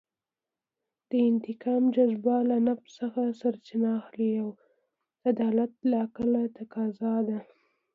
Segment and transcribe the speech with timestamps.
[1.09, 4.49] د انتقام جذبه له نفس څخه سرچینه اخلي او
[5.29, 7.39] عدالت د عقل تفاضا ده.